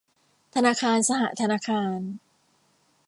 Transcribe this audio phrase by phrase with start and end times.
[0.55, 1.97] ธนาคารสหธนาคาร